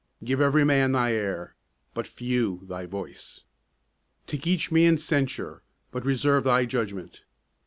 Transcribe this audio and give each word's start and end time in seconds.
Give 0.23 0.41
every 0.41 0.65
man 0.65 0.93
thy 0.93 1.11
ear, 1.11 1.53
but 1.93 2.07
few 2.07 2.61
thy 2.63 2.87
voice; 2.87 3.43
Take 4.25 4.47
each 4.47 4.71
man's 4.71 5.03
censure, 5.03 5.61
but 5.91 6.03
reserve 6.05 6.43
thy 6.45 6.65
judgment. 6.65 7.21